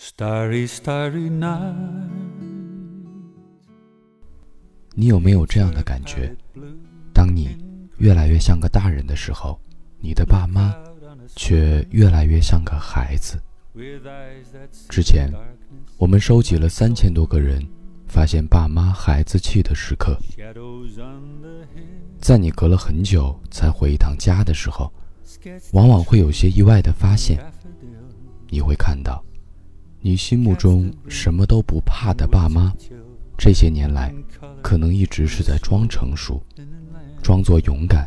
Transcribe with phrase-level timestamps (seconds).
[0.00, 1.74] Starry, starry night.
[4.94, 6.32] 你有没有这样的感觉？
[7.12, 7.58] 当你
[7.96, 9.60] 越来越像个大人的时候，
[9.98, 10.72] 你的爸妈
[11.34, 13.42] 却越来越像个孩子。
[14.88, 15.32] 之前，
[15.96, 17.60] 我们收集了三千多个人
[18.06, 20.16] 发现爸妈孩子气的时刻。
[22.20, 24.92] 在你隔了很久才回一趟家的时候，
[25.72, 27.44] 往往会有些意外的发现。
[28.48, 29.22] 你会看到，
[30.00, 32.72] 你心目中什么都不怕的爸妈，
[33.36, 34.14] 这些年来
[34.62, 36.42] 可能一直是在装成熟，
[37.22, 38.06] 装作勇敢，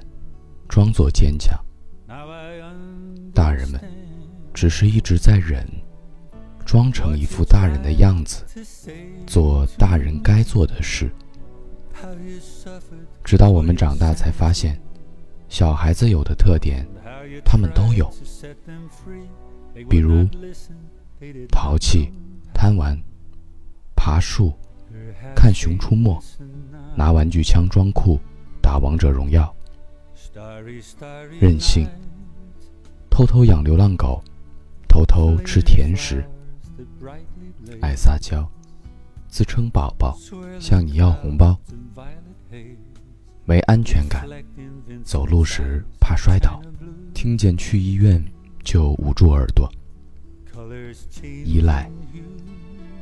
[0.67, 1.57] 装作坚强。
[3.33, 3.79] 大人们。
[4.53, 5.65] 只是一直在忍，
[6.65, 8.43] 装成一副大人的样子，
[9.25, 11.09] 做大人该做的事。
[13.23, 14.77] 直到我们长大才发现，
[15.47, 16.85] 小孩子有的特点，
[17.45, 18.13] 他们都有。
[19.89, 20.27] 比如
[21.51, 22.11] 淘气、
[22.53, 22.97] 贪玩、
[23.95, 24.53] 爬树、
[25.35, 26.19] 看《熊出没》、
[26.95, 28.19] 拿玩具枪装酷、
[28.61, 29.53] 打王者荣耀、
[31.39, 31.87] 任性、
[33.09, 34.21] 偷偷养流浪狗。
[34.93, 36.21] 偷偷吃甜食，
[37.79, 38.45] 爱撒娇，
[39.29, 40.17] 自称宝宝，
[40.59, 41.57] 向你要红包，
[43.45, 44.27] 没安全感，
[45.01, 46.61] 走路时怕摔倒，
[47.13, 48.21] 听见去医院
[48.65, 49.71] 就捂住耳朵，
[51.45, 51.89] 依赖，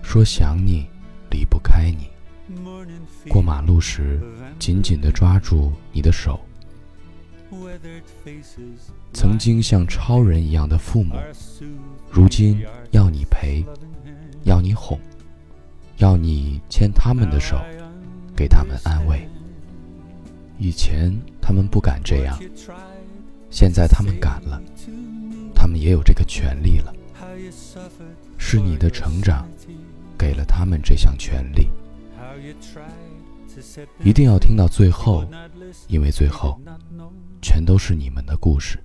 [0.02, 0.88] 说想你，
[1.30, 2.10] 离不开你，
[3.30, 4.20] 过马路时
[4.58, 6.40] 紧紧地抓住你的手。
[9.14, 11.16] 曾经像超人一样的父母，
[12.10, 13.66] 如今要你陪，
[14.44, 15.00] 要你哄，
[15.98, 17.60] 要你牵他们的手，
[18.36, 19.28] 给他们安慰。
[20.60, 22.40] 以前他们不敢这样，
[23.50, 24.62] 现在他们敢了，
[25.56, 26.94] 他们也有这个权利了。
[28.38, 29.48] 是你的成长，
[30.18, 31.70] 给了他们这项权利。
[34.04, 35.26] 一定要听到最后，
[35.88, 36.60] 因为最后。
[37.42, 38.78] 全都是你们的故事。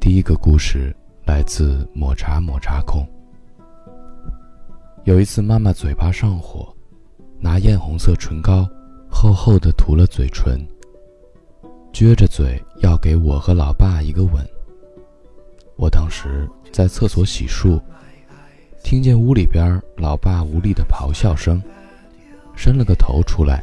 [0.00, 3.08] 第一个故事来自抹茶抹茶控。
[5.04, 6.74] 有一次，妈妈嘴巴上火，
[7.38, 8.68] 拿艳红色唇膏
[9.08, 10.60] 厚厚的涂了嘴唇，
[11.92, 14.44] 撅着嘴要给我和老爸一个吻。
[15.78, 17.80] 我当时在厕所洗漱，
[18.82, 21.62] 听见屋里边老爸无力的咆哮声，
[22.56, 23.62] 伸了个头出来。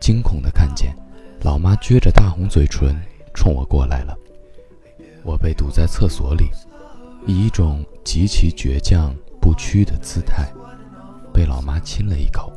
[0.00, 0.96] 惊恐的看见，
[1.42, 2.98] 老妈撅着大红嘴唇
[3.34, 4.16] 冲我过来了。
[5.24, 6.48] 我被堵在厕所里，
[7.26, 10.50] 以一种极其倔强不屈的姿态，
[11.34, 12.50] 被老妈亲了一口。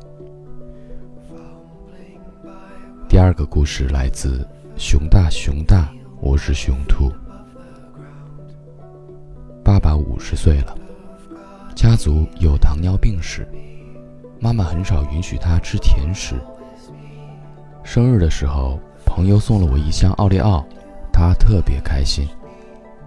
[3.09, 4.47] 第二个故事来自
[4.77, 5.91] 熊大熊大，
[6.21, 7.11] 我是熊兔。
[9.69, 10.75] 爸爸五十岁了，
[11.75, 13.47] 家族有糖尿病史，
[14.39, 16.33] 妈妈很少允许他吃甜食。
[17.83, 20.65] 生日的时候，朋友送了我一箱奥利奥，
[21.13, 22.27] 他特别开心，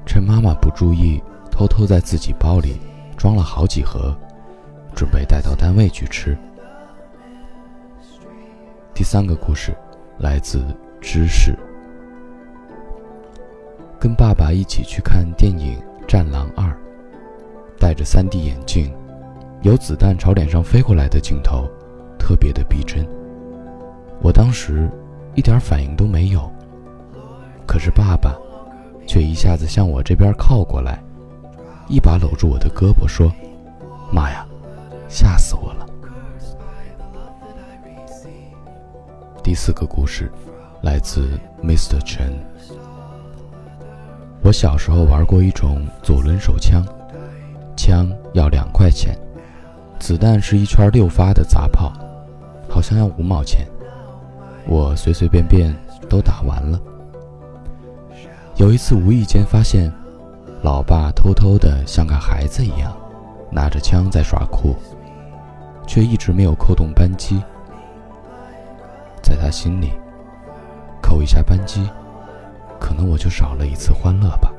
[0.07, 1.21] 趁妈妈不注意，
[1.51, 2.77] 偷偷在自己包里
[3.17, 4.17] 装了好几盒，
[4.95, 6.39] 准备带到单位去吃。
[8.95, 9.77] 第三个故事
[10.17, 10.65] 来自
[11.01, 11.59] 知识，
[13.99, 15.77] 跟爸爸一起去看电影
[16.13, 16.67] 《战狼二》，
[17.81, 18.93] 戴着 3D 眼镜，
[19.63, 21.67] 有子弹朝脸上飞过来的镜头，
[22.19, 23.03] 特别的逼真。
[24.21, 24.91] 我当时
[25.35, 26.53] 一点反应都没有，
[27.67, 28.37] 可是爸爸
[29.07, 31.03] 却一下子向我这边靠过来，
[31.89, 33.33] 一把搂住我的胳膊说
[34.13, 34.47] ：“妈呀，
[35.09, 35.87] 吓死我了！”
[39.43, 40.31] 第四个故事
[40.83, 41.99] 来自 Mr.
[42.01, 42.52] Chen。
[44.43, 46.85] 我小时候玩过一种左轮手枪，
[47.77, 49.17] 枪要两块钱，
[50.01, 51.93] 子弹是一圈六发的杂炮，
[52.69, 53.67] 好像要五毛钱。
[54.67, 55.73] 我随随便便
[56.09, 56.81] 都打完了。
[58.57, 59.93] 有一次无意间发现，
[60.63, 62.93] 老爸偷偷的像个孩子一样，
[63.51, 64.75] 拿着枪在耍酷，
[65.87, 67.41] 却一直没有扣动扳机。
[69.23, 69.93] 在他心里，
[71.01, 71.89] 扣一下扳机，
[72.83, 74.53] 可能我就少了一次欢乐吧。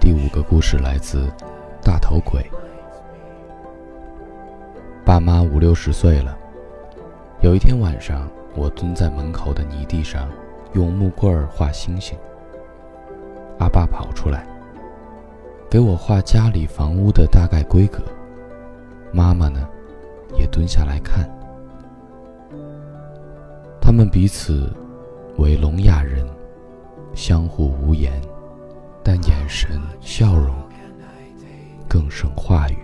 [0.00, 1.30] 第五个故事来自
[1.82, 2.42] 大头鬼。
[5.04, 6.34] 爸妈五六十岁了。
[7.42, 8.26] 有一天晚上，
[8.56, 10.26] 我蹲在门口的泥地上，
[10.72, 12.18] 用木棍儿画星星。
[13.58, 14.46] 阿爸跑出来，
[15.68, 18.02] 给我画家里房屋的大概规格。
[19.12, 19.68] 妈妈呢，
[20.38, 21.28] 也蹲下来看。
[23.88, 24.70] 他们彼此
[25.38, 26.22] 为聋哑人
[27.14, 28.20] 相互无言
[29.02, 30.54] 但眼神笑容
[31.88, 32.76] 更胜话语。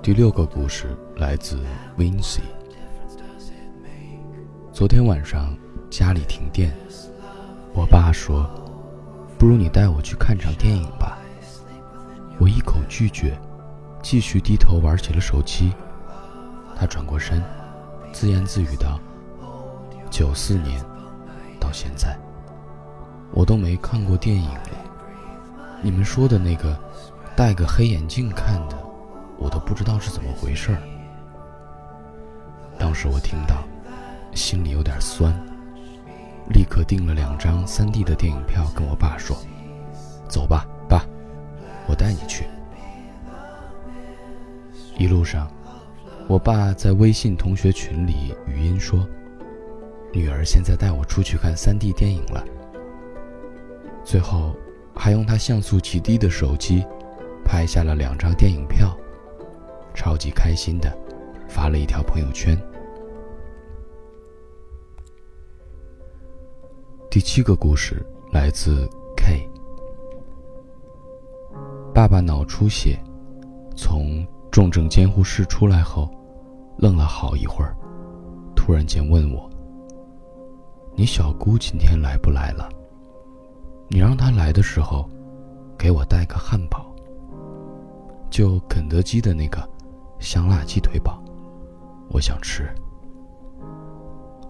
[0.00, 1.58] 第六个故事来自
[1.98, 2.42] wincy
[4.72, 5.52] 昨天晚上
[5.90, 6.72] 家里停电
[7.74, 8.48] 我爸说
[9.36, 11.18] 不如你带我去看场电影吧。
[12.38, 13.36] 我一口拒绝
[14.00, 15.72] 继续低头玩起了手机。
[16.82, 17.40] 他转过身，
[18.12, 18.98] 自言自语道
[20.10, 20.84] ：“九四年
[21.60, 22.18] 到现在，
[23.30, 24.70] 我都没看过电影了。
[25.80, 26.76] 你们说的那个
[27.36, 28.76] 戴个黑眼镜看的。”
[29.38, 30.78] 我都不知道是怎么回事儿。
[32.78, 33.62] 当时我听到，
[34.34, 35.32] 心里有点酸，
[36.48, 39.36] 立刻订了两张 3D 的电影票，跟我爸说
[40.28, 41.04] ：“走吧，爸，
[41.88, 42.46] 我带你去。”
[44.98, 45.48] 一路上，
[46.28, 49.06] 我爸在微信同学群里语音说
[50.12, 52.44] ：“女儿现在带我出去看 3D 电影了。”
[54.02, 54.56] 最后，
[54.94, 56.84] 还用他像素极低的手机，
[57.44, 58.96] 拍下了两张电影票。
[59.94, 60.90] 超级开心的，
[61.48, 62.56] 发了一条朋友圈。
[67.10, 69.46] 第七个故事来自 K。
[71.92, 72.98] 爸爸脑出血，
[73.76, 74.21] 从
[74.52, 76.10] 重症监护室出来后，
[76.76, 77.74] 愣了好一会儿，
[78.54, 79.48] 突然间问我
[80.94, 82.68] ：“你小姑今天来不来了？
[83.88, 85.08] 你让她来的时候，
[85.78, 86.84] 给我带个汉堡，
[88.28, 89.66] 就肯德基的那个。”
[90.20, 91.20] 香辣鸡腿堡，
[92.10, 92.72] 我想吃。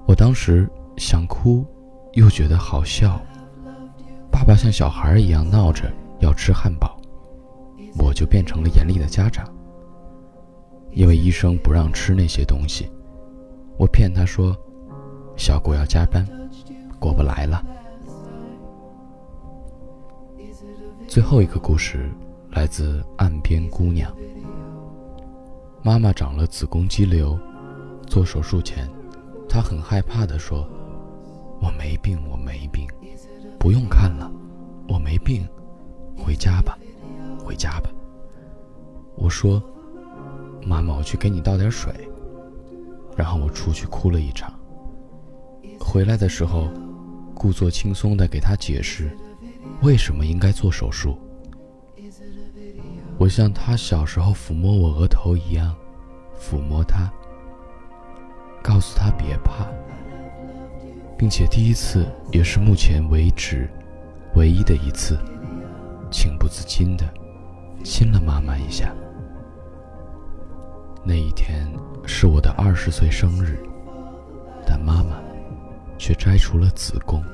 [0.04, 1.64] 我当时想哭，
[2.12, 3.18] 又觉得好笑。
[4.30, 5.90] 爸爸像小孩一样闹着
[6.20, 6.94] 要吃汉堡，
[7.96, 9.48] 我就变成了严厉的家长。
[10.92, 12.90] 因为医生不让吃那些东西，
[13.78, 14.56] 我骗他说，
[15.36, 16.26] 小果要加班，
[16.98, 17.64] 过不来了。
[21.08, 22.10] 最后一个故事
[22.50, 24.14] 来自岸边姑娘。
[25.82, 27.38] 妈妈长了子宫肌瘤，
[28.06, 28.88] 做手术前，
[29.48, 30.68] 她很害怕地说
[31.60, 32.86] ：“我没病，我没病，
[33.58, 34.30] 不用看了，
[34.88, 35.46] 我没病，
[36.16, 36.78] 回家吧，
[37.44, 37.90] 回家吧。”
[39.16, 39.60] 我说
[40.64, 41.92] ：“妈妈，我去给你倒点水。”
[43.16, 44.52] 然后我出去哭了一场。
[45.78, 46.68] 回来的时候，
[47.34, 49.10] 故作轻松地给她解释，
[49.82, 51.18] 为什么应该做手术。
[53.18, 55.74] 我像他小时候抚摸我额头一样，
[56.40, 57.12] 抚摸他，
[58.62, 59.66] 告诉他别怕，
[61.16, 63.68] 并且第一次也是目前为止
[64.34, 65.18] 唯一的一次，
[66.10, 67.04] 情不自禁的
[67.84, 68.92] 亲了妈妈一下。
[71.04, 71.70] 那一天
[72.06, 73.58] 是我的二十岁生日，
[74.66, 75.20] 但妈妈
[75.98, 77.24] 却摘除了子宫。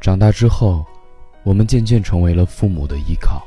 [0.00, 0.84] 长大之后。
[1.44, 3.44] 我们渐渐成为了父母的依靠。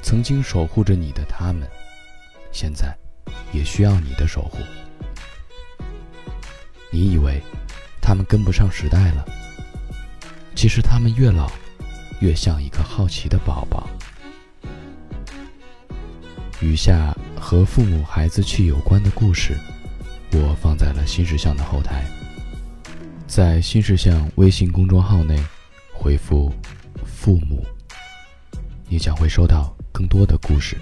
[0.00, 1.68] 曾经守护着你的他们，
[2.50, 2.96] 现在
[3.52, 4.56] 也需要你的守护。
[6.90, 7.38] 你以为
[8.00, 9.22] 他们跟不上时代了？
[10.56, 11.52] 其实他们越老，
[12.20, 13.86] 越像一个好奇的宝宝。
[16.62, 19.58] 余下和父母、孩子气有关的故事，
[20.32, 22.04] 我放在了新事项的后台，
[23.26, 25.38] 在新事项微信公众号内。
[25.94, 26.52] 回复
[27.06, 27.64] “父母”，
[28.88, 30.76] 你将会收到更多的故事。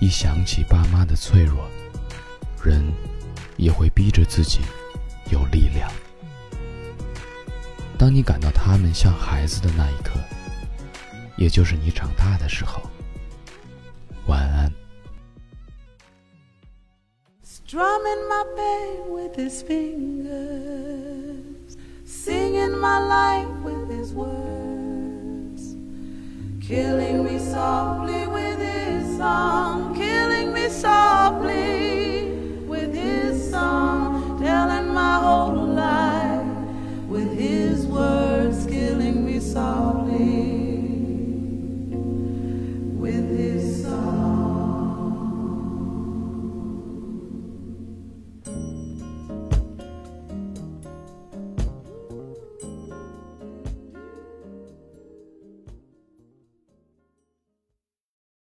[0.00, 1.68] 一想起爸妈的脆弱，
[2.64, 2.84] 人
[3.56, 4.58] 也会逼着自己
[5.30, 5.88] 有力量。
[7.96, 10.18] 当你感到他们像孩子的那一刻，
[11.38, 12.82] 也就是你长大的时候。
[14.26, 14.70] 晚安。
[17.42, 20.98] strumming my bed with his fingers
[22.08, 25.76] singing my life with his words,
[26.60, 28.07] killing me softly.